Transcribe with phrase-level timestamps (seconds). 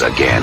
[0.00, 0.42] again.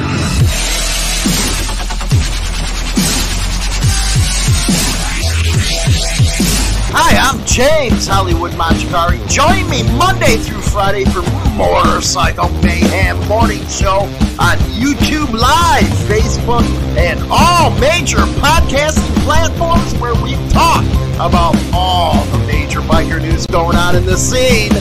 [6.92, 9.18] Hi, I'm James Hollywood Machikari.
[9.28, 11.24] Join me Monday through Friday for
[11.56, 14.02] Motorcycle Mayhem Morning Show
[14.38, 16.64] on YouTube Live, Facebook,
[16.96, 20.84] and all major podcasting platforms where we talk
[21.16, 24.72] about all the major biker news going on in the scene.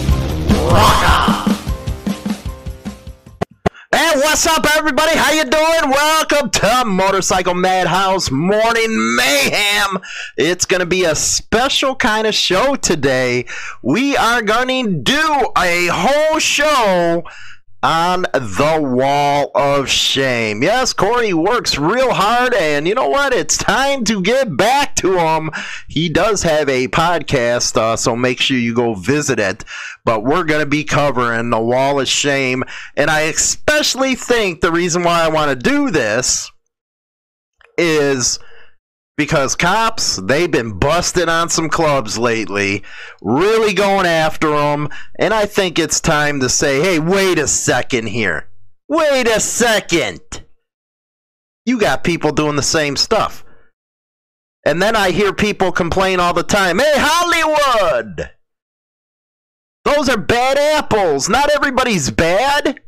[0.70, 1.37] Rock on!
[4.20, 5.16] What's up, everybody?
[5.16, 5.90] How you doing?
[5.92, 9.98] Welcome to Motorcycle Madhouse Morning Mayhem.
[10.36, 13.46] It's going to be a special kind of show today.
[13.80, 17.22] We are going to do a whole show
[17.82, 20.62] on the wall of shame.
[20.62, 23.32] Yes, Corey works real hard, and you know what?
[23.32, 25.50] It's time to get back to him.
[25.86, 29.64] He does have a podcast, uh, so make sure you go visit it.
[30.04, 32.64] But we're going to be covering the wall of shame,
[32.96, 36.50] and I especially think the reason why I want to do this
[37.76, 38.40] is
[39.18, 42.84] because cops they've been busting on some clubs lately
[43.20, 44.88] really going after them
[45.18, 48.48] and i think it's time to say hey wait a second here.
[48.90, 50.20] Wait a second.
[51.66, 53.44] You got people doing the same stuff.
[54.64, 58.30] And then i hear people complain all the time hey hollywood!
[59.84, 61.28] Those are bad apples.
[61.28, 62.80] Not everybody's bad.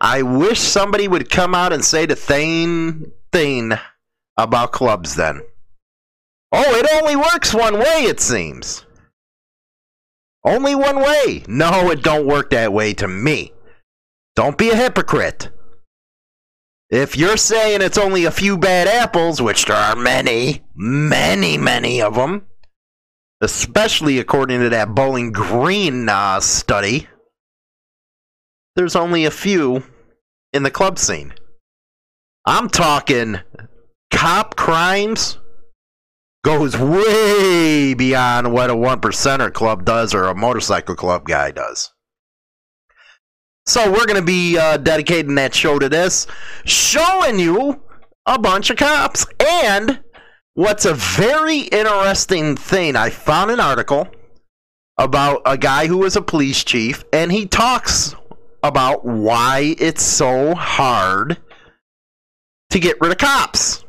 [0.00, 3.72] I wish somebody would come out and say the same thing
[4.36, 5.42] about clubs then.
[6.52, 8.84] Oh, it only works one way, it seems.
[10.44, 11.44] Only one way.
[11.46, 13.52] No, it don't work that way to me.
[14.34, 15.50] Don't be a hypocrite.
[16.90, 22.02] If you're saying it's only a few bad apples, which there are many, many, many
[22.02, 22.46] of them,
[23.40, 27.08] especially according to that Bowling Green uh, study,
[28.76, 29.84] there's only a few
[30.52, 31.32] in the club scene.
[32.44, 33.40] I'm talking
[34.22, 35.38] cop crimes
[36.44, 41.90] goes way beyond what a one percenter club does or a motorcycle club guy does.
[43.66, 46.28] So we're going to be uh, dedicating that show to this,
[46.64, 47.82] showing you
[48.24, 49.26] a bunch of cops.
[49.40, 50.04] And
[50.54, 54.06] what's a very interesting thing, I found an article
[54.98, 58.14] about a guy who was a police chief, and he talks
[58.62, 61.38] about why it's so hard
[62.70, 63.84] to get rid of cops.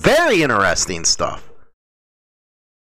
[0.00, 1.46] Very interesting stuff.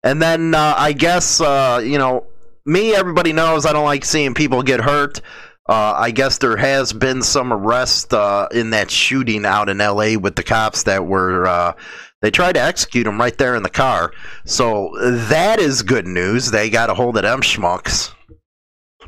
[0.04, 2.26] And then uh, I guess, uh, you know,
[2.66, 5.20] me, everybody knows I don't like seeing people get hurt.
[5.68, 10.18] Uh, I guess there has been some arrest uh, in that shooting out in LA
[10.18, 11.46] with the cops that were.
[11.46, 11.74] Uh,
[12.22, 14.14] they tried to execute him right there in the car.
[14.46, 16.52] So that is good news.
[16.52, 18.14] They got a hold of them schmucks.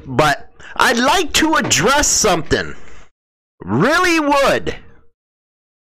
[0.05, 2.75] But I'd like to address something.
[3.63, 4.75] Really would.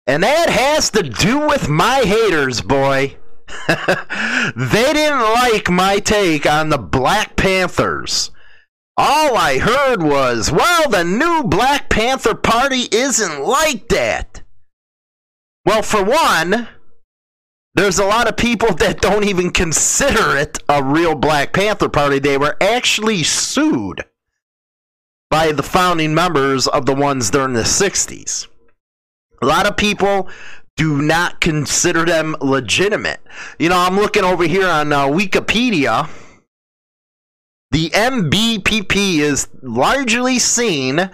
[0.08, 3.18] And that has to do with my haters, boy.
[3.68, 8.32] they didn't like my take on the Black Panthers.
[8.96, 14.42] All I heard was, well, the new Black Panther Party isn't like that.
[15.66, 16.70] Well, for one,
[17.76, 22.20] there's a lot of people that don't even consider it a real Black Panther Party.
[22.20, 24.06] They were actually sued
[25.30, 28.48] by the founding members of the ones during the 60s.
[29.42, 30.30] A lot of people
[30.76, 33.20] do not consider them legitimate.
[33.60, 36.10] You know, I'm looking over here on uh, Wikipedia.
[37.72, 41.10] The NBPP is largely seen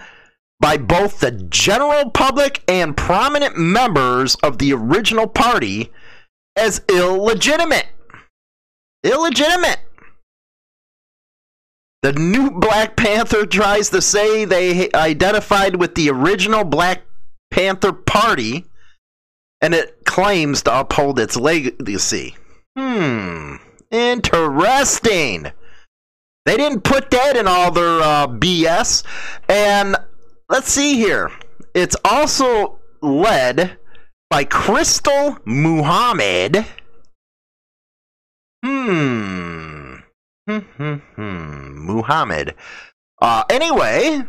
[0.60, 5.90] by both the general public and prominent members of the original party
[6.56, 7.86] as illegitimate.
[9.02, 9.80] Illegitimate.
[12.02, 17.02] The new Black Panther tries to say they identified with the original Black
[17.54, 18.64] Panther Party
[19.60, 22.34] and it claims to uphold its legacy.
[22.76, 23.56] Hmm,
[23.92, 25.52] interesting.
[26.46, 29.04] They didn't put that in all their uh, BS.
[29.48, 29.94] And
[30.48, 31.30] let's see here.
[31.74, 33.78] It's also led
[34.30, 36.66] by Krystal Muhammad.
[38.64, 39.94] Hmm.
[40.48, 41.86] Hmm, hmm, hmm.
[41.86, 42.56] Muhammad.
[43.22, 44.24] Uh, anyway,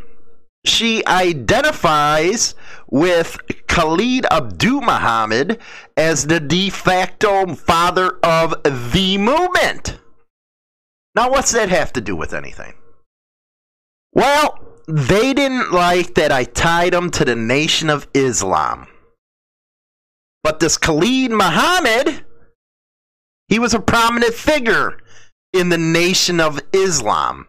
[0.67, 2.55] she identifies
[2.89, 5.59] with Khalid Abdul Muhammad
[5.97, 9.99] as the de facto father of the movement.
[11.15, 12.73] Now, what's that have to do with anything?
[14.13, 18.87] Well, they didn't like that I tied them to the Nation of Islam.
[20.43, 22.25] But this Khalid Muhammad,
[23.47, 24.97] he was a prominent figure
[25.53, 27.47] in the Nation of Islam.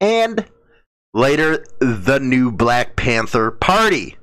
[0.00, 0.46] And
[1.14, 4.16] later the new Black Panther Party.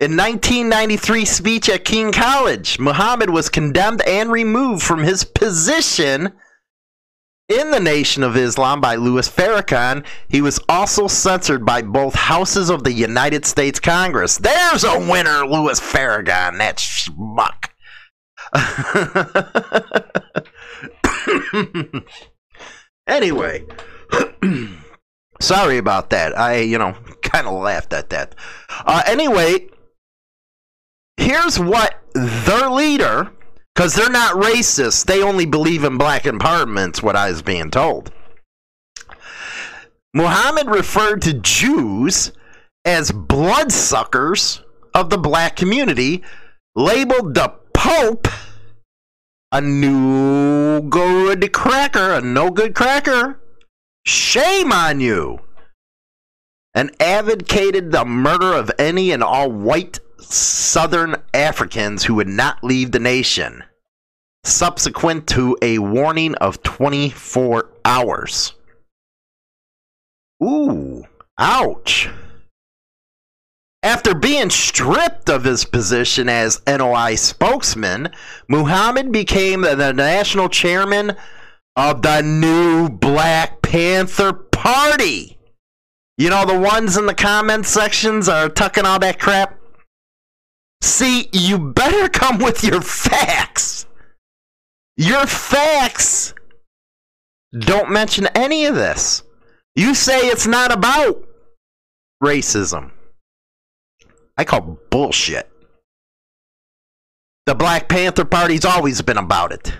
[0.00, 6.32] In 1993 speech at Kean College, Muhammad was condemned and removed from his position
[7.48, 10.04] in the Nation of Islam by Louis Farrakhan.
[10.28, 14.38] He was also censored by both houses of the United States Congress.
[14.38, 17.70] There's a winner, Louis Farrakhan, that schmuck.
[23.08, 23.64] anyway,
[25.40, 26.38] sorry about that.
[26.38, 28.34] I, you know, kind of laughed at that.
[28.70, 29.68] Uh, anyway,
[31.16, 33.30] here's what their leader,
[33.74, 38.12] because they're not racist, they only believe in black empowerment, what I was being told.
[40.14, 42.32] Muhammad referred to Jews
[42.84, 44.62] as bloodsuckers
[44.94, 46.22] of the black community,
[46.74, 48.26] labeled the Pope
[49.50, 53.40] a no good cracker, a no good cracker.
[54.08, 55.40] Shame on you.
[56.74, 62.92] And advocated the murder of any and all white Southern Africans who would not leave
[62.92, 63.64] the nation,
[64.44, 68.54] subsequent to a warning of 24 hours.
[70.42, 71.04] Ooh,
[71.36, 72.08] ouch.
[73.82, 78.08] After being stripped of his position as NOI spokesman,
[78.48, 81.14] Muhammad became the national chairman
[81.78, 85.38] of the new Black Panther Party.
[86.16, 89.56] You know, the ones in the comment sections are tucking all that crap.
[90.80, 93.86] See, you better come with your facts.
[94.96, 96.34] Your facts
[97.56, 99.22] don't mention any of this.
[99.76, 101.24] You say it's not about
[102.20, 102.90] racism.
[104.36, 105.48] I call bullshit.
[107.46, 109.72] The Black Panther Party's always been about it.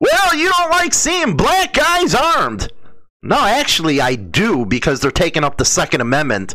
[0.00, 2.70] Well, you don't like seeing black guys armed.
[3.22, 6.54] No, actually, I do because they're taking up the Second Amendment,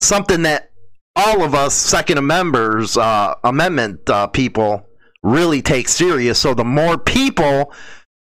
[0.00, 0.70] something that
[1.16, 4.86] all of us Second uh, Amendment uh, people
[5.22, 6.38] really take serious.
[6.38, 7.72] So the more people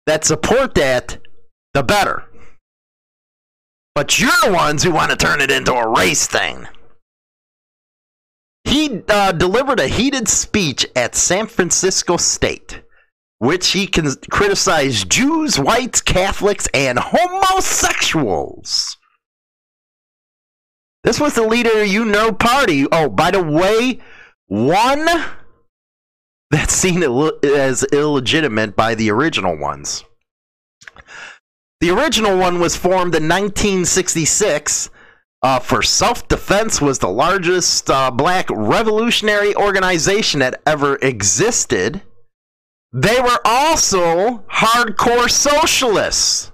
[0.06, 1.19] that support that,
[1.75, 2.25] the better.
[3.94, 6.67] But you're the ones who want to turn it into a race thing.
[8.65, 12.82] He uh, delivered a heated speech at San Francisco State,
[13.41, 18.99] which he can criticize Jews, whites, Catholics, and homosexuals.
[21.05, 22.87] This was the leader you know party.
[22.93, 24.01] Oh, by the way,
[24.47, 25.07] one
[26.51, 30.05] that's seen as illegitimate by the original ones.
[31.81, 34.91] The original one was formed in 1966
[35.43, 42.03] uh, for self defense was the largest uh, black revolutionary organization that ever existed.
[42.93, 46.51] They were also hardcore socialists.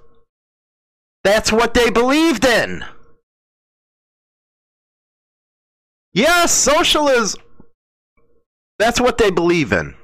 [1.25, 2.85] That's what they believed in.
[6.12, 7.41] Yes, socialism.
[8.79, 9.94] That's what they believe in.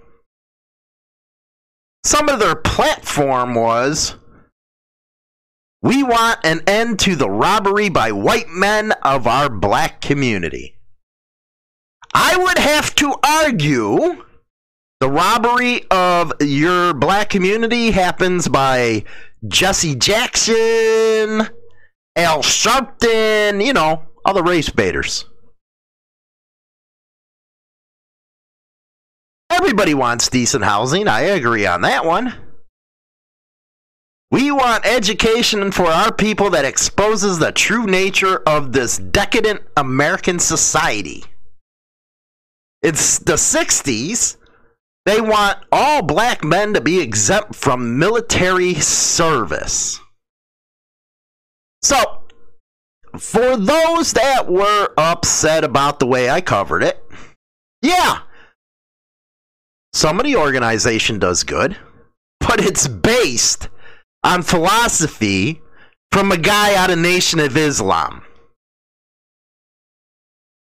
[2.05, 4.17] Some of their platform was
[5.83, 10.79] we want an end to the robbery by white men of our black community.
[12.15, 14.25] I would have to argue
[15.03, 19.03] the robbery of your black community happens by
[19.49, 21.49] Jesse Jackson,
[22.15, 25.25] Al Sharpton, you know, other race baiters.
[29.51, 31.09] Everybody wants decent housing.
[31.09, 32.35] I agree on that one.
[34.31, 40.39] We want education for our people that exposes the true nature of this decadent American
[40.39, 41.25] society.
[42.83, 44.37] It's the 60s.
[45.05, 50.01] They want all black men to be exempt from military service.
[51.83, 52.23] So,
[53.19, 57.03] for those that were upset about the way I covered it,
[57.83, 58.21] yeah,
[59.93, 61.77] some of the organization does good,
[62.41, 63.69] but it's based
[64.25, 65.61] on philosophy
[66.13, 68.23] from a guy out of Nation of Islam.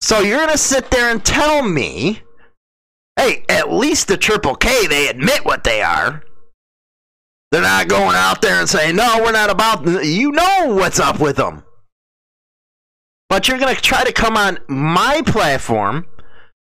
[0.01, 2.23] So you're going to sit there and tell me,
[3.21, 6.23] hey, at least the Triple K, they admit what they are.
[7.51, 11.21] They're not going out there and saying, no, we're not about, you know what's up
[11.21, 11.65] with them.
[13.29, 16.07] But you're going to try to come on my platform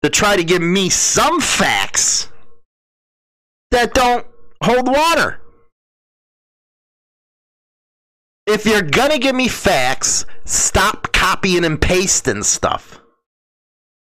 [0.03, 2.29] to try to give me some facts
[3.71, 4.27] that don't
[4.63, 5.41] hold water.
[8.49, 12.99] if you're gonna give me facts, stop copying and pasting stuff.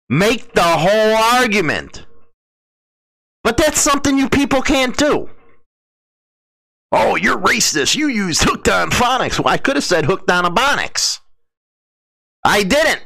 [0.09, 2.05] Make the whole argument.
[3.45, 5.29] But that's something you people can't do.
[6.91, 7.95] Oh, you're racist.
[7.95, 9.39] You used hooked on phonics.
[9.39, 11.21] Well, I could have said hooked on ebonics.
[12.43, 13.03] I didn't.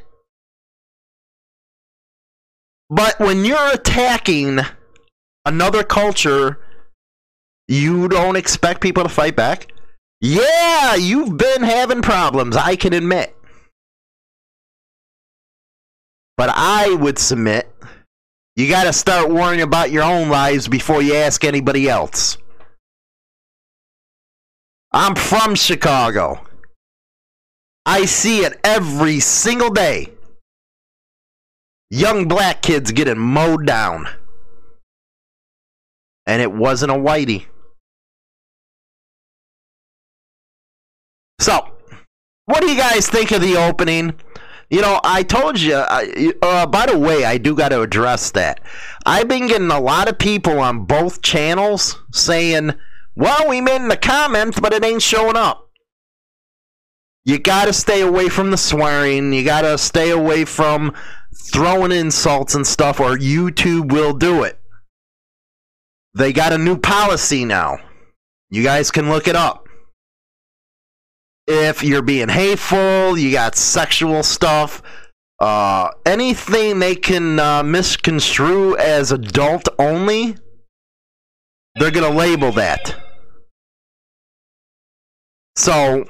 [2.90, 4.60] But when you're attacking
[5.44, 6.58] another culture,
[7.66, 9.72] you don't expect people to fight back?
[10.20, 13.36] Yeah, you've been having problems, I can admit.
[16.36, 17.72] But I would submit
[18.58, 22.38] you got to start worrying about your own lives before you ask anybody else.
[24.90, 26.44] I'm from Chicago.
[27.86, 30.08] I see it every single day.
[31.88, 34.08] Young black kids getting mowed down.
[36.26, 37.46] And it wasn't a whitey.
[41.38, 41.60] So,
[42.46, 44.14] what do you guys think of the opening?
[44.70, 45.74] You know, I told you.
[45.74, 48.60] uh, by the way, I do got to address that.
[49.06, 52.74] I've been getting a lot of people on both channels saying,
[53.14, 55.70] "Well, we made in the comments, but it ain't showing up."
[57.24, 59.32] You got to stay away from the swearing.
[59.32, 60.94] You got to stay away from
[61.50, 64.60] throwing insults and stuff, or YouTube will do it.
[66.14, 67.78] They got a new policy now.
[68.50, 69.67] You guys can look it up
[71.48, 74.82] if you're being hateful, you got sexual stuff,
[75.40, 80.36] uh, anything they can uh, misconstrue as adult only,
[81.76, 82.94] they're going to label that.
[85.56, 86.04] So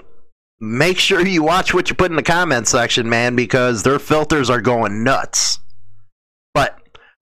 [0.60, 4.50] make sure you watch what you put in the comment section, man, because their filters
[4.50, 5.60] are going nuts.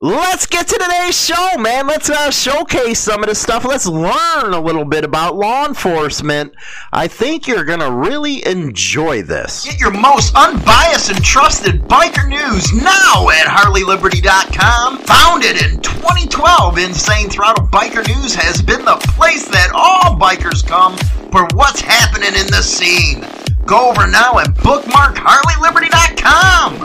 [0.03, 1.87] Let's get to today's show, man.
[1.87, 3.65] Let's uh, showcase some of this stuff.
[3.65, 6.53] Let's learn a little bit about law enforcement.
[6.93, 9.65] I think you're going to really enjoy this.
[9.65, 14.99] Get your most unbiased and trusted biker news now at HarleyLiberty.com.
[14.99, 20.99] Founded in 2012, Insane Throttle Biker News has been the place that all bikers come
[21.33, 23.25] for what's happening in the scene.
[23.65, 26.81] Go over now and bookmark HarleyLiberty.com.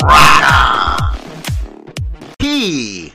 [0.00, 1.25] Rock on!
[2.38, 3.12] P.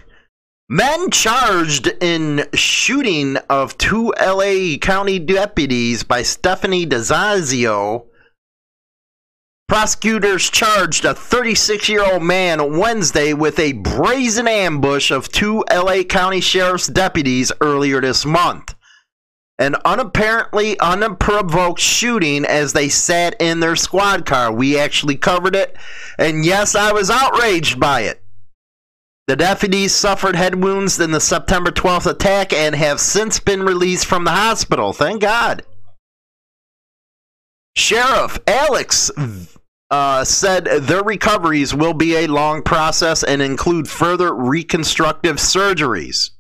[0.70, 8.06] Men charged in shooting of two LA County deputies by Stephanie DeZazio.
[9.68, 16.04] Prosecutors charged a 36 year old man Wednesday with a brazen ambush of two LA
[16.04, 18.76] County Sheriff's deputies earlier this month.
[19.60, 24.52] An unapparently unprovoked shooting as they sat in their squad car.
[24.52, 25.76] We actually covered it,
[26.18, 28.21] and yes, I was outraged by it.
[29.32, 34.06] The deputies suffered head wounds in the September 12th attack and have since been released
[34.06, 34.92] from the hospital.
[34.92, 35.64] Thank God.
[37.78, 39.10] Sheriff Alex
[39.90, 46.32] uh, said their recoveries will be a long process and include further reconstructive surgeries.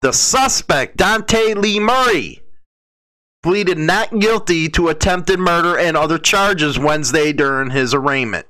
[0.00, 2.40] The suspect, Dante Lee Murray,
[3.42, 8.46] pleaded not guilty to attempted murder and other charges Wednesday during his arraignment.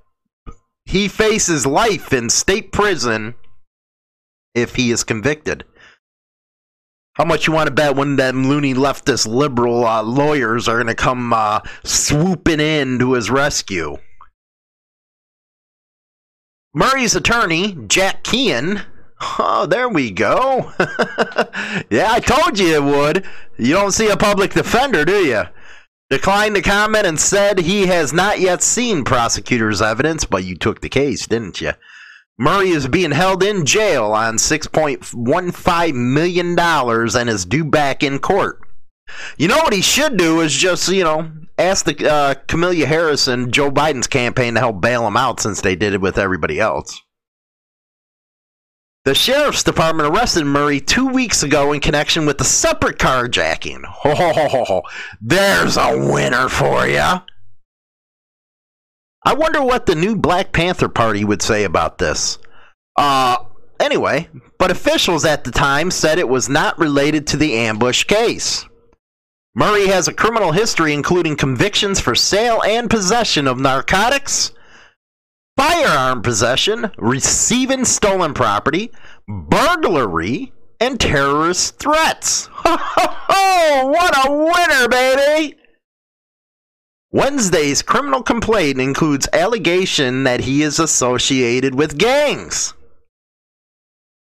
[0.84, 3.34] He faces life in state prison
[4.54, 5.64] if he is convicted.
[7.14, 10.87] How much you want to bet when them loony leftist liberal uh, lawyers are going
[10.87, 13.99] to come uh, swooping in to his rescue?
[16.75, 18.82] Murray's attorney, Jack Kean.
[19.38, 20.73] Oh, there we go.
[21.90, 23.26] yeah, I told you it would.
[23.59, 25.42] You don't see a public defender, do you?
[26.09, 30.80] Declined to comment and said he has not yet seen prosecutor's evidence, but you took
[30.80, 31.73] the case, didn't you?
[32.42, 38.61] Murray is being held in jail on $6.15 million and is due back in court.
[39.38, 43.28] You know what he should do is just, you know, ask the uh, Kamala Harris
[43.28, 46.58] and Joe Biden's campaign to help bail him out since they did it with everybody
[46.58, 47.00] else.
[49.04, 53.84] The sheriff's department arrested Murray two weeks ago in connection with the separate carjacking.
[53.87, 54.82] Ho, ho, ho, ho, ho.
[55.20, 57.20] There's a winner for you.
[59.24, 62.38] I wonder what the new Black Panther Party would say about this.
[62.96, 63.36] Uh,
[63.78, 68.66] anyway, but officials at the time said it was not related to the ambush case.
[69.54, 74.50] Murray has a criminal history including convictions for sale and possession of narcotics,
[75.56, 78.90] firearm possession, receiving stolen property,
[79.28, 82.46] burglary, and terrorist threats.
[82.52, 83.86] Ho, ho, ho!
[83.86, 85.56] What a winner, baby!
[87.14, 92.73] Wednesday's criminal complaint includes allegation that he is associated with gangs.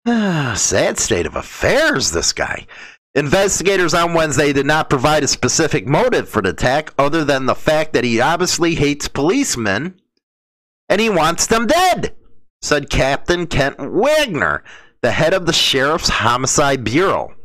[0.07, 2.65] Sad state of affairs, this guy.
[3.13, 7.53] Investigators on Wednesday did not provide a specific motive for the attack other than the
[7.53, 9.93] fact that he obviously hates policemen
[10.89, 12.15] and he wants them dead,
[12.63, 14.63] said Captain Kent Wagner,
[15.01, 17.35] the head of the Sheriff's Homicide Bureau.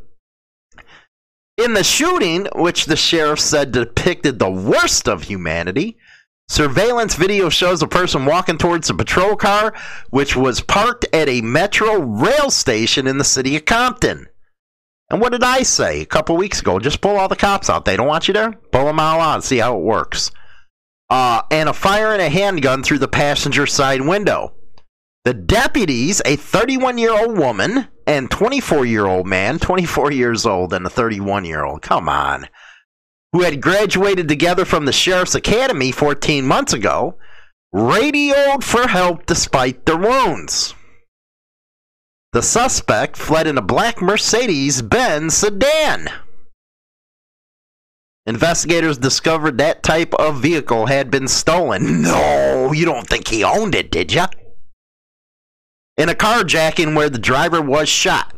[1.59, 5.99] In the shooting, which the sheriff said depicted the worst of humanity,
[6.51, 9.75] Surveillance video shows a person walking towards a patrol car,
[10.09, 14.27] which was parked at a metro rail station in the city of Compton.
[15.11, 16.79] And what did I say a couple weeks ago?
[16.79, 17.85] Just pull all the cops out.
[17.85, 18.53] They don't want you there.
[18.73, 19.45] Pull them all out.
[19.45, 20.31] See how it works.
[21.11, 24.55] Uh, and a fire and a handgun through the passenger side window.
[25.25, 30.73] The deputies, a 31 year old woman and 24 year old man, 24 years old
[30.73, 32.49] and a 31 year old, come on,
[33.33, 37.19] who had graduated together from the Sheriff's Academy 14 months ago,
[37.71, 40.75] radioed for help despite their wounds.
[42.33, 46.09] The suspect fled in a black Mercedes Benz sedan.
[48.27, 52.03] Investigators discovered that type of vehicle had been stolen.
[52.09, 54.25] No, you don't think he owned it, did you?
[55.99, 58.33] In a carjacking where the driver was shot.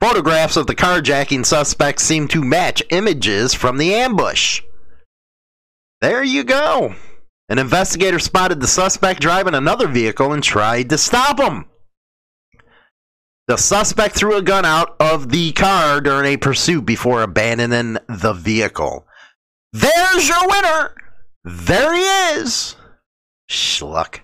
[0.00, 4.60] Photographs of the carjacking suspect seem to match images from the ambush.
[6.00, 6.96] There you go.
[7.48, 11.66] An investigator spotted the suspect driving another vehicle and tried to stop him.
[13.46, 18.32] The suspect threw a gun out of the car during a pursuit before abandoning the
[18.32, 19.06] vehicle.
[19.72, 20.94] There's your winner.
[21.44, 22.76] There he is.
[23.50, 24.20] Schluck.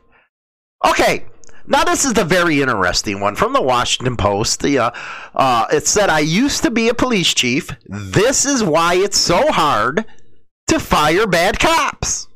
[0.84, 1.26] Okay,
[1.66, 4.60] now this is the very interesting one from the Washington Post.
[4.60, 4.90] The uh,
[5.34, 7.70] uh, it said, "I used to be a police chief.
[7.86, 10.04] This is why it's so hard
[10.68, 12.28] to fire bad cops."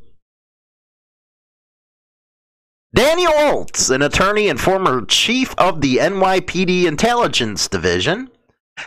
[2.93, 8.29] Daniel Oates, an attorney and former chief of the NYPD Intelligence Division.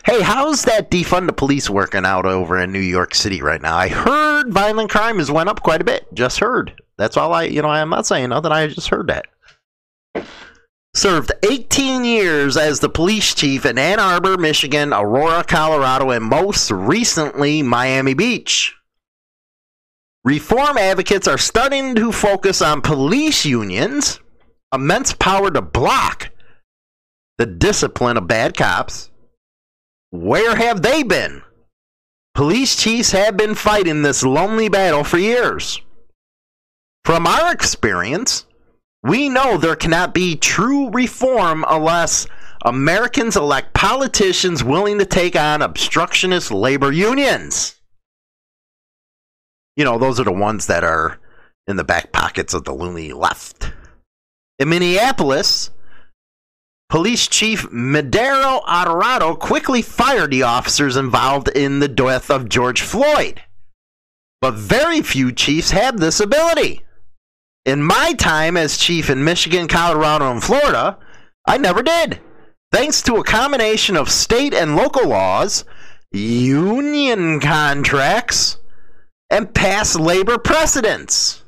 [0.06, 3.78] Hey, how's that defund the police working out over in New York City right now?
[3.78, 6.06] I heard violent crime has went up quite a bit.
[6.14, 6.74] Just heard.
[6.98, 8.52] That's all I, you know, I'm not saying nothing.
[8.52, 9.28] I just heard that.
[10.96, 16.70] Served 18 years as the police chief in Ann Arbor, Michigan, Aurora, Colorado, and most
[16.70, 18.76] recently Miami Beach.
[20.24, 24.20] Reform advocates are starting to focus on police unions,
[24.74, 26.30] immense power to block
[27.38, 29.10] the discipline of bad cops.
[30.12, 31.42] Where have they been?
[32.36, 35.82] Police chiefs have been fighting this lonely battle for years.
[37.04, 38.46] From our experience,
[39.04, 42.28] we know there cannot be true reform unless
[42.66, 47.76] Americans elect politicians willing to take on obstructionist labor unions
[49.76, 51.20] you know, those are the ones that are
[51.68, 53.72] in the back pockets of the loony left.
[54.60, 55.72] In Minneapolis,
[56.90, 63.42] Police Chief Medaria Arradondo quickly fired the officers involved in the death of George Floyd.
[64.42, 66.84] But very few chiefs have this ability.
[67.66, 70.98] In my time as chief in Michigan, Colorado, and Florida,
[71.48, 72.20] I never did.
[72.74, 75.64] Thanks to a combination of state and local laws,
[76.12, 78.58] union contracts,
[79.30, 81.42] and past labor precedents.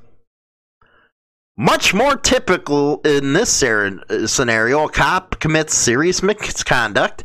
[1.57, 7.23] Much more typical in this scenario, a cop commits serious misconduct,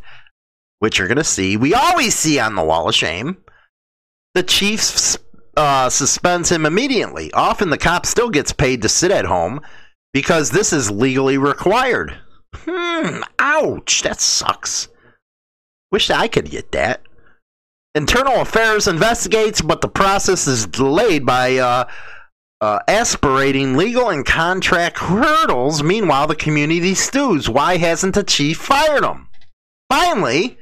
[0.80, 1.56] which you're going to see.
[1.56, 3.38] We always see on the wall of shame.
[4.34, 4.80] The chief
[5.60, 7.30] uh, suspends him immediately.
[7.32, 9.60] Often the cop still gets paid to sit at home
[10.14, 12.18] because this is legally required.
[12.54, 14.88] Hmm, ouch, that sucks.
[15.92, 17.02] Wish I could get that.
[17.94, 21.84] Internal Affairs investigates, but the process is delayed by uh,
[22.60, 25.82] uh, aspirating legal and contract hurdles.
[25.82, 27.50] Meanwhile, the community stews.
[27.50, 29.28] Why hasn't the chief fired him?
[29.90, 30.56] Finally,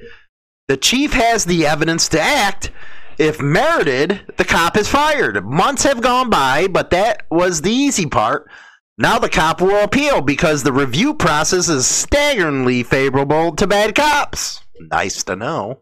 [0.66, 2.72] the chief has the evidence to act.
[3.18, 5.44] If merited, the cop is fired.
[5.44, 8.48] Months have gone by, but that was the easy part.
[8.96, 14.61] Now the cop will appeal because the review process is staggeringly favorable to bad cops.
[14.81, 15.81] Nice to know.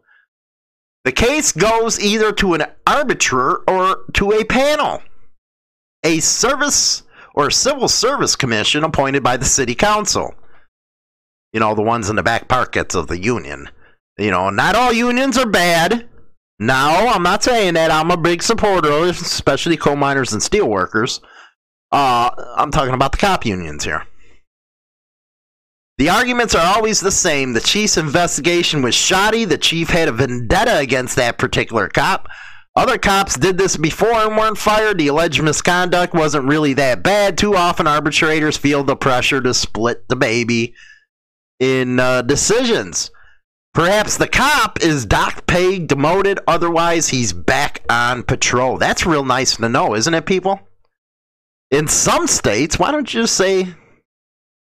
[1.03, 5.01] The case goes either to an arbiter or to a panel.
[6.03, 7.03] A service
[7.35, 10.33] or civil service commission appointed by the city council.
[11.53, 13.69] You know, the ones in the back pockets of the union.
[14.17, 16.09] You know, not all unions are bad.
[16.59, 17.91] No, I'm not saying that.
[17.91, 21.21] I'm a big supporter, of especially coal miners and steel workers.
[21.91, 24.05] Uh, I'm talking about the cop unions here.
[25.97, 27.53] The arguments are always the same.
[27.53, 29.45] The chief's investigation was shoddy.
[29.45, 32.27] The chief had a vendetta against that particular cop.
[32.75, 34.99] Other cops did this before and weren't fired.
[34.99, 37.35] The alleged misconduct wasn't really that bad.
[37.35, 40.75] Too often, arbitrators feel the pressure to split the baby
[41.59, 43.09] in uh, decisions.
[43.77, 46.39] Perhaps the cop is docked, paid, demoted.
[46.47, 48.79] Otherwise, he's back on patrol.
[48.79, 50.59] That's real nice to know, isn't it, people?
[51.69, 53.67] In some states, why don't you just say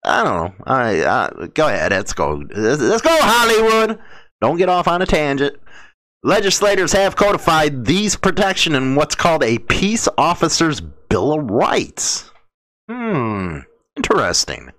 [0.03, 0.65] I don't know.
[0.67, 1.93] Right, uh, go ahead.
[1.93, 2.43] Let's go.
[2.55, 3.99] Let's go, Hollywood.
[4.41, 5.59] Don't get off on a tangent.
[6.23, 12.31] Legislators have codified these protection in what's called a peace officers Bill of Rights.
[12.91, 13.59] Hmm,
[13.95, 14.71] interesting.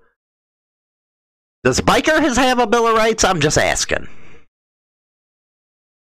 [1.64, 3.24] Does Biker has have a Bill of Rights?
[3.24, 4.08] I'm just asking.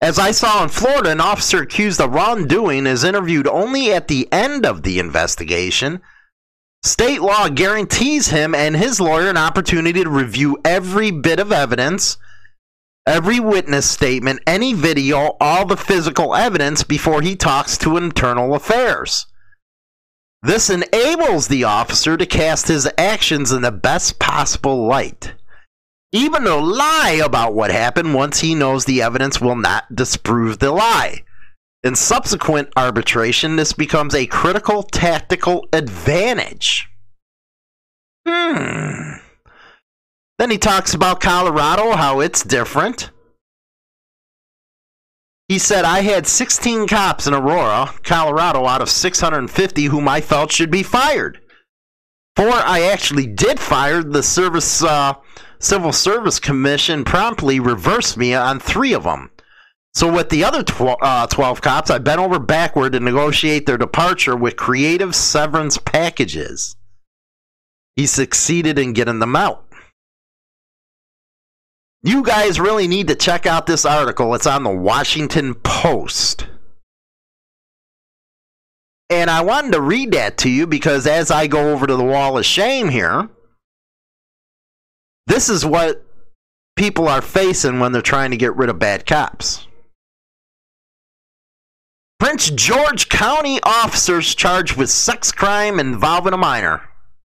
[0.04, 4.30] As I saw in Florida, an officer accused of wrongdoing is interviewed only at the
[4.30, 6.02] end of the investigation.
[6.82, 12.18] State law guarantees him and his lawyer an opportunity to review every bit of evidence,
[13.06, 19.24] every witness statement, any video, all the physical evidence before he talks to internal affairs.
[20.42, 25.32] This enables the officer to cast his actions in the best possible light
[26.14, 30.70] even to lie about what happened once he knows the evidence will not disprove the
[30.70, 31.24] lie.
[31.82, 36.88] In subsequent arbitration, this becomes a critical tactical advantage.
[38.26, 39.14] Hmm.
[40.38, 43.10] Then he talks about Colorado, how it's different.
[45.48, 50.52] He said, I had 16 cops in Aurora, Colorado, out of 650 whom I felt
[50.52, 51.40] should be fired.
[52.36, 54.02] Four I actually did fire.
[54.02, 55.14] The service uh,
[55.64, 59.30] Civil Service Commission promptly reversed me on three of them.
[59.94, 63.78] So with the other tw- uh, 12 cops, I bent over backward to negotiate their
[63.78, 66.76] departure with creative severance packages.
[67.96, 69.64] He succeeded in getting them out.
[72.02, 74.34] You guys really need to check out this article.
[74.34, 76.46] It's on the Washington Post.
[79.08, 82.04] And I wanted to read that to you because as I go over to the
[82.04, 83.30] wall of shame here,
[85.26, 86.04] this is what
[86.76, 89.66] people are facing when they're trying to get rid of bad cops.
[92.18, 96.82] Prince George County officers charged with sex crime involving a minor.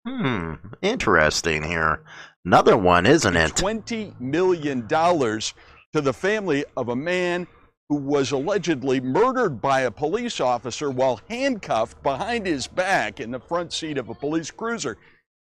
[0.06, 2.02] Hmm, interesting here.
[2.44, 3.52] Another one, isn't it?
[3.52, 7.46] $20 million to the family of a man
[7.88, 13.40] who was allegedly murdered by a police officer while handcuffed behind his back in the
[13.40, 14.96] front seat of a police cruiser.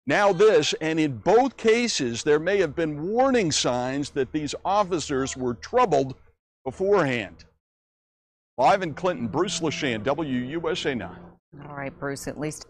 [0.07, 5.35] Now, this, and in both cases, there may have been warning signs that these officers
[5.35, 6.15] were troubled
[6.63, 7.43] beforehand.
[8.57, 11.09] Live in Clinton, Bruce Leshan, WUSA 9.
[11.67, 12.65] All right, Bruce, at least.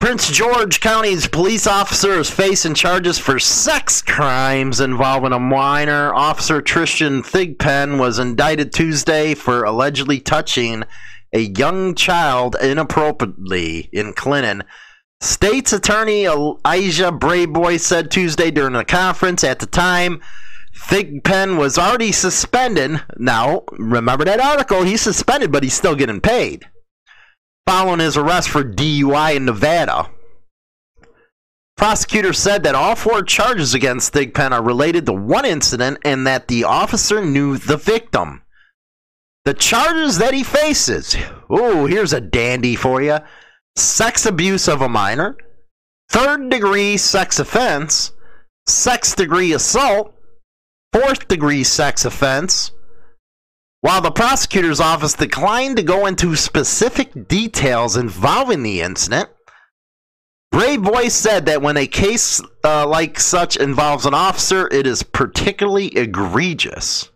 [0.00, 6.12] Prince George County's police officer is facing charges for sex crimes involving a minor.
[6.12, 10.82] Officer Tristan Thigpen was indicted Tuesday for allegedly touching
[11.32, 14.64] a young child inappropriately in Clinton.
[15.20, 20.20] State's attorney Elijah Braveboy said Tuesday during a conference at the time
[20.76, 23.02] Thigpen was already suspended.
[23.16, 24.82] Now, remember that article?
[24.82, 26.66] He's suspended, but he's still getting paid.
[27.66, 30.10] Following his arrest for DUI in Nevada.
[31.76, 36.48] Prosecutors said that all four charges against Thigpen are related to one incident and that
[36.48, 38.42] the officer knew the victim.
[39.44, 41.16] The charges that he faces.
[41.48, 43.18] Oh, here's a dandy for you
[43.76, 45.36] sex abuse of a minor,
[46.08, 48.12] third degree sex offense,
[48.66, 50.14] sex degree assault,
[50.92, 52.72] fourth degree sex offense.
[53.82, 59.28] While the prosecutor's office declined to go into specific details involving the incident,
[60.52, 65.88] Braveboy said that when a case uh, like such involves an officer, it is particularly
[65.88, 67.10] egregious.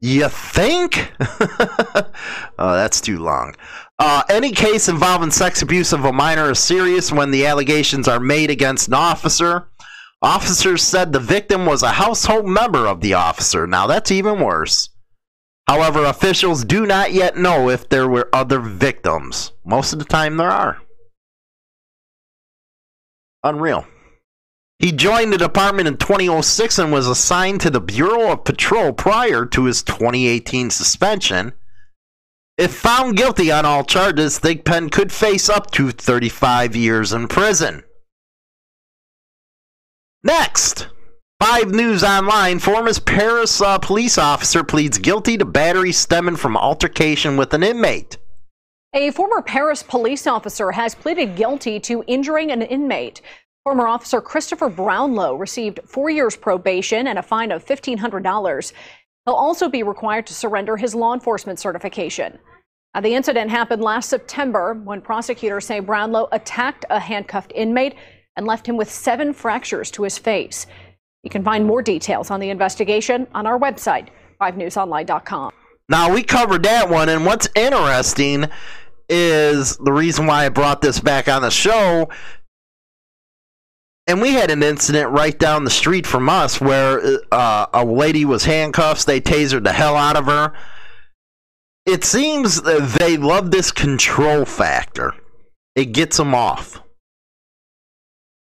[0.00, 1.12] You think?
[1.20, 2.06] oh,
[2.58, 3.54] that's too long.
[3.98, 8.20] Uh, any case involving sex abuse of a minor is serious when the allegations are
[8.20, 9.68] made against an officer.
[10.20, 13.66] Officers said the victim was a household member of the officer.
[13.66, 14.90] Now, that's even worse.
[15.66, 19.52] However, officials do not yet know if there were other victims.
[19.64, 20.78] Most of the time, there are.
[23.42, 23.86] Unreal.
[24.78, 29.46] He joined the department in 2006 and was assigned to the Bureau of Patrol prior
[29.46, 31.52] to his 2018 suspension.
[32.58, 37.84] If found guilty on all charges, Thigpen could face up to 35 years in prison.
[40.22, 40.88] Next,
[41.40, 47.36] 5 News Online, former Paris uh, police officer pleads guilty to battery stemming from altercation
[47.36, 48.18] with an inmate.
[48.94, 53.20] A former Paris police officer has pleaded guilty to injuring an inmate.
[53.66, 58.72] Former officer Christopher Brownlow received four years probation and a fine of $1,500.
[59.24, 62.38] He'll also be required to surrender his law enforcement certification.
[62.94, 67.96] Now, the incident happened last September when prosecutors say Brownlow attacked a handcuffed inmate
[68.36, 70.68] and left him with seven fractures to his face.
[71.24, 75.50] You can find more details on the investigation on our website, 5newsonline.com.
[75.88, 78.44] Now, we covered that one, and what's interesting
[79.08, 82.08] is the reason why I brought this back on the show
[84.06, 88.24] and we had an incident right down the street from us where uh, a lady
[88.24, 89.06] was handcuffed.
[89.06, 90.52] They tasered the hell out of her.
[91.84, 95.14] it seems they love this control factor.
[95.74, 96.80] It gets them off.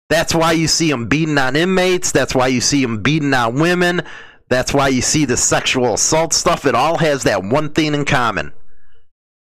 [0.10, 2.12] That's why you see them beating on inmates.
[2.12, 4.04] That's why you see them beating on women.
[4.50, 6.66] That's why you see the sexual assault stuff.
[6.66, 8.54] It all has that one thing in common.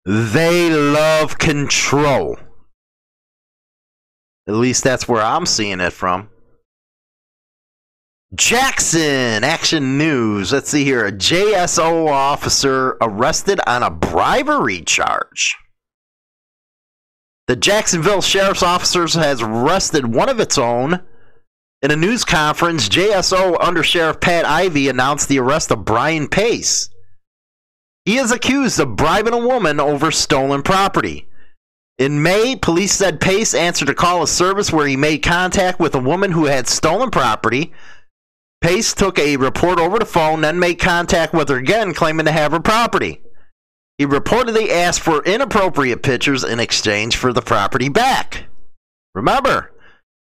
[0.06, 2.38] They love control.
[4.48, 6.30] At least that's where I'm seeing it from.
[8.36, 10.52] Jackson Action News.
[10.52, 11.06] Let's see here.
[11.06, 15.56] A JSO officer arrested on a bribery charge.
[17.48, 21.02] The Jacksonville Sheriff's Officers has arrested one of its own.
[21.82, 26.90] In a news conference, JSO Under Sheriff Pat Ivey announced the arrest of Brian Pace.
[28.04, 31.28] He is accused of bribing a woman over stolen property.
[31.98, 35.96] In May, police said Pace answered a call of service where he made contact with
[35.96, 37.72] a woman who had stolen property.
[38.60, 42.34] Pace took a report over the phone, then made contact with her again, claiming to
[42.34, 43.22] have her property.
[43.98, 48.48] He reportedly asked for inappropriate pictures in exchange for the property back.
[49.14, 49.72] Remember,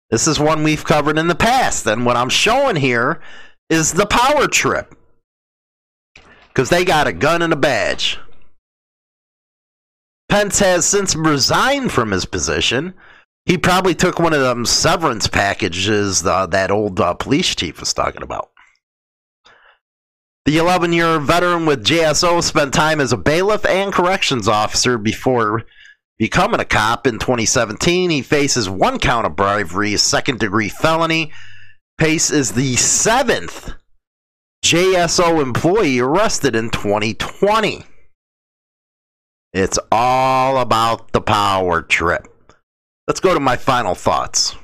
[0.09, 3.19] this is one we've covered in the past, and what I'm showing here
[3.69, 4.95] is the power trip.
[6.47, 8.19] Because they got a gun and a badge.
[10.29, 12.93] Pence has since resigned from his position.
[13.45, 17.93] He probably took one of them severance packages uh, that old uh, police chief was
[17.93, 18.51] talking about.
[20.45, 25.63] The 11 year veteran with JSO spent time as a bailiff and corrections officer before
[26.17, 28.09] becoming a cop in 2017.
[28.09, 31.31] He faces one count of bribery, a second degree felony.
[31.97, 33.73] Pace is the seventh
[34.63, 37.85] JSO employee arrested in 2020.
[39.59, 42.27] It's all about the power trip.
[43.07, 44.55] Let's go to my final thoughts.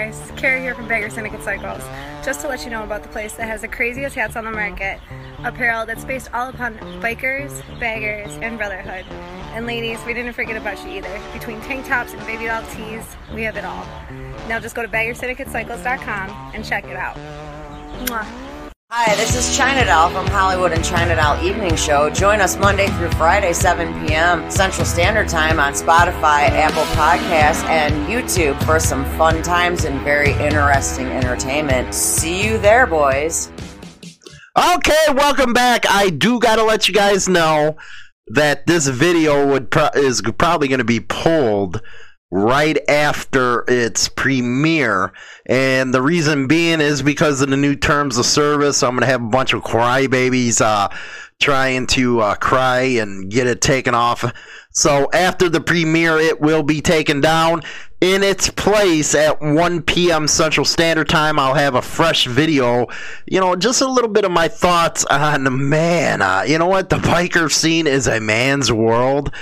[0.00, 1.84] Guys, Carrie here from Bagger Syndicate Cycles.
[2.24, 4.50] Just to let you know about the place that has the craziest hats on the
[4.50, 4.98] market.
[5.44, 9.04] Apparel that's based all upon bikers, baggers, and brotherhood.
[9.54, 11.22] And ladies, we didn't forget about you either.
[11.32, 13.86] Between tank tops and baby doll tees, we have it all.
[14.48, 17.14] Now just go to baggersyndicatecycles.com and check it out.
[18.08, 18.47] Mwah.
[18.90, 22.08] Hi, this is China Doll from Hollywood and China Doll Evening Show.
[22.08, 24.50] Join us Monday through Friday, 7 p.m.
[24.50, 30.30] Central Standard Time on Spotify, Apple Podcasts, and YouTube for some fun times and very
[30.32, 31.92] interesting entertainment.
[31.92, 33.52] See you there, boys.
[34.56, 35.84] Okay, welcome back.
[35.86, 37.76] I do got to let you guys know
[38.28, 41.82] that this video would pro- is probably going to be pulled
[42.30, 45.12] right after its premiere.
[45.46, 48.82] And the reason being is because of the new terms of service.
[48.82, 50.88] I'm going to have a bunch of crybabies uh,
[51.40, 54.24] trying to uh, cry and get it taken off.
[54.70, 57.62] So after the premiere, it will be taken down.
[58.00, 60.28] In its place at 1 p.m.
[60.28, 62.86] Central Standard Time, I'll have a fresh video.
[63.26, 66.22] You know, just a little bit of my thoughts on man.
[66.22, 66.90] Uh, you know what?
[66.90, 69.32] The biker scene is a man's world.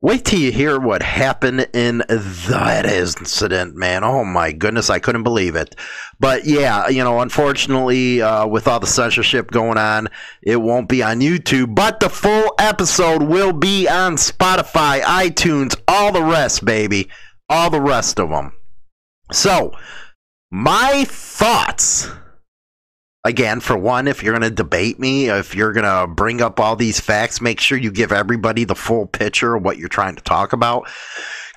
[0.00, 4.04] Wait till you hear what happened in that incident, man.
[4.04, 5.74] Oh my goodness, I couldn't believe it.
[6.20, 10.08] But yeah, you know, unfortunately, uh, with all the censorship going on,
[10.40, 11.74] it won't be on YouTube.
[11.74, 17.08] But the full episode will be on Spotify, iTunes, all the rest, baby.
[17.48, 18.52] All the rest of them.
[19.32, 19.72] So,
[20.52, 22.08] my thoughts
[23.28, 26.58] again, for one, if you're going to debate me, if you're going to bring up
[26.58, 30.16] all these facts, make sure you give everybody the full picture of what you're trying
[30.16, 30.88] to talk about.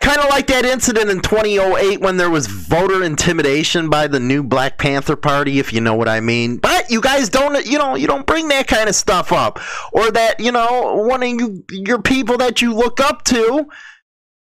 [0.01, 4.43] Kind of like that incident in 2008 when there was voter intimidation by the new
[4.43, 6.57] Black Panther Party, if you know what I mean.
[6.57, 9.59] But you guys don't, you know, you don't bring that kind of stuff up,
[9.93, 13.67] or that you know, one of you, your people that you look up to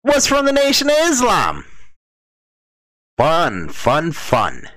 [0.03, 1.65] was from the Nation of Islam.
[3.17, 4.69] Fun, fun, fun.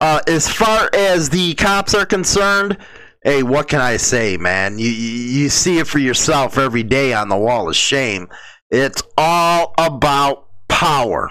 [0.00, 2.76] Uh, as far as the cops are concerned,
[3.22, 4.78] hey, what can I say, man?
[4.78, 8.28] You you see it for yourself every day on the wall of shame.
[8.70, 11.30] It's all about power.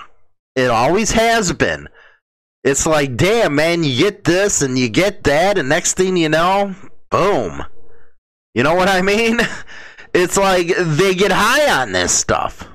[0.55, 1.87] It always has been.
[2.63, 6.29] It's like, damn, man, you get this and you get that, and next thing you
[6.29, 6.73] know,
[7.11, 7.63] boom.
[8.55, 9.39] You know what I mean?
[10.15, 12.69] It's like they get high on this stuff.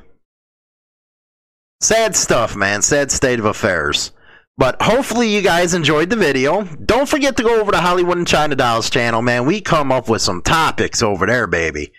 [1.81, 2.83] Sad stuff, man.
[2.83, 4.13] Sad state of affairs.
[4.59, 6.65] But hopefully you guys enjoyed the video.
[6.65, 9.47] Don't forget to go over to Hollywood and China Dolls channel, man.
[9.47, 11.93] We come up with some topics over there, baby.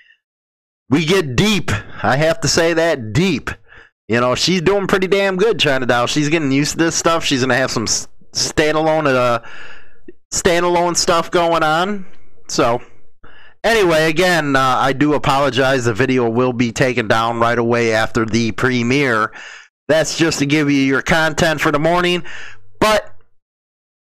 [0.90, 1.72] We get deep.
[2.04, 3.50] I have to say that deep.
[4.08, 6.06] You know, she's doing pretty damn good, China Doll.
[6.06, 7.24] She's getting used to this stuff.
[7.24, 9.40] She's gonna have some standalone, uh,
[10.34, 12.06] standalone stuff going on.
[12.50, 12.82] So,
[13.64, 15.86] anyway, again, uh, I do apologize.
[15.86, 19.32] The video will be taken down right away after the premiere.
[19.88, 22.24] That's just to give you your content for the morning.
[22.80, 23.14] But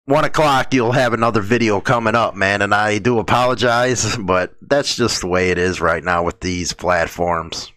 [0.06, 2.62] one o'clock, you'll have another video coming up, man.
[2.62, 6.74] And I do apologize, but that's just the way it is right now with these
[6.74, 7.72] platforms.